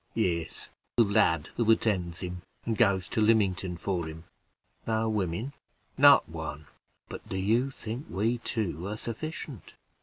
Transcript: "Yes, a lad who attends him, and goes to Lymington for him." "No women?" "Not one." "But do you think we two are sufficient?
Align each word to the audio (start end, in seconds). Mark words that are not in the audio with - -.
"Yes, 0.15 0.67
a 0.97 1.03
lad 1.03 1.49
who 1.57 1.69
attends 1.69 2.21
him, 2.21 2.41
and 2.65 2.75
goes 2.75 3.07
to 3.09 3.21
Lymington 3.21 3.77
for 3.77 4.07
him." 4.07 4.23
"No 4.87 5.07
women?" 5.07 5.53
"Not 5.95 6.27
one." 6.27 6.65
"But 7.07 7.29
do 7.29 7.37
you 7.37 7.69
think 7.69 8.07
we 8.09 8.39
two 8.39 8.87
are 8.87 8.97
sufficient? 8.97 9.75